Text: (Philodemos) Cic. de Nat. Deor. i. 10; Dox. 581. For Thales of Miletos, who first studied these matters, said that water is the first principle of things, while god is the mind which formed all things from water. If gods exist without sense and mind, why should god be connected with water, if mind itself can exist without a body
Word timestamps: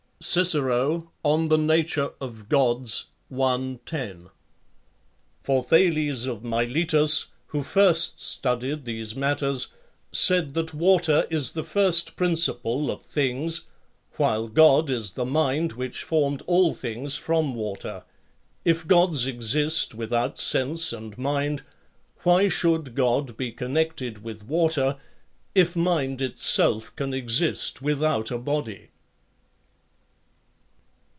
(Philodemos) 0.23 1.03
Cic. 1.23 1.49
de 1.49 1.57
Nat. 1.57 1.87
Deor. 1.87 2.13
i. 2.13 2.21
10; 2.21 2.27
Dox. 2.47 3.05
581. 3.31 4.29
For 5.41 5.63
Thales 5.63 6.27
of 6.27 6.43
Miletos, 6.43 7.25
who 7.47 7.63
first 7.63 8.21
studied 8.21 8.85
these 8.85 9.15
matters, 9.15 9.69
said 10.11 10.53
that 10.53 10.75
water 10.75 11.25
is 11.31 11.53
the 11.53 11.63
first 11.63 12.15
principle 12.15 12.91
of 12.91 13.01
things, 13.01 13.61
while 14.17 14.47
god 14.47 14.91
is 14.91 15.09
the 15.09 15.25
mind 15.25 15.73
which 15.73 16.03
formed 16.03 16.43
all 16.45 16.71
things 16.75 17.15
from 17.17 17.55
water. 17.55 18.03
If 18.63 18.85
gods 18.85 19.25
exist 19.25 19.95
without 19.95 20.37
sense 20.37 20.93
and 20.93 21.17
mind, 21.17 21.63
why 22.21 22.47
should 22.47 22.93
god 22.93 23.35
be 23.37 23.51
connected 23.51 24.23
with 24.23 24.43
water, 24.45 24.97
if 25.55 25.75
mind 25.75 26.21
itself 26.21 26.95
can 26.95 27.11
exist 27.11 27.81
without 27.81 28.29
a 28.29 28.37
body 28.37 28.89